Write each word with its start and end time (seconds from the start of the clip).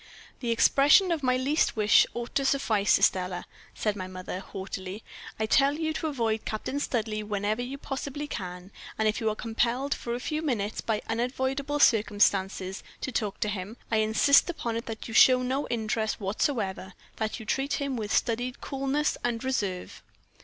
"'The 0.39 0.49
expression 0.49 1.11
of 1.11 1.21
my 1.21 1.37
least 1.37 1.75
wish 1.75 2.07
ought 2.15 2.33
to 2.33 2.43
suffice, 2.43 2.97
Estelle,' 2.97 3.43
said 3.75 3.95
my 3.95 4.07
mother, 4.07 4.39
haughtily. 4.39 5.03
'I 5.39 5.45
tell 5.45 5.73
you 5.75 5.93
to 5.93 6.07
avoid 6.07 6.43
Captain 6.43 6.79
Studleigh 6.79 7.21
whenever 7.23 7.61
you 7.61 7.77
possibly 7.77 8.25
can; 8.27 8.71
and 8.97 9.07
if 9.07 9.21
you 9.21 9.29
are 9.29 9.35
compelled 9.35 9.93
for 9.93 10.15
a 10.15 10.19
few 10.19 10.41
minutes, 10.41 10.81
by 10.81 11.03
unavoidable 11.07 11.77
circumstances, 11.77 12.81
to 13.01 13.11
talk 13.11 13.39
to 13.41 13.47
him, 13.47 13.77
I 13.91 13.97
insist 13.97 14.49
upon 14.49 14.75
it 14.75 14.87
that 14.87 15.07
you 15.07 15.13
show 15.13 15.43
no 15.43 15.67
interest 15.67 16.19
whatever 16.19 16.93
that 17.17 17.39
you 17.39 17.45
treat 17.45 17.73
him 17.73 17.95
with 17.95 18.11
studied 18.11 18.59
coolness 18.59 19.19
and 19.23 19.43
reserve.' 19.43 20.01